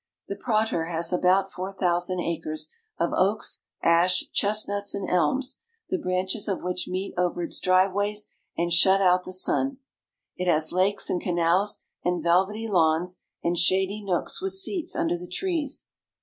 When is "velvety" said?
12.23-12.67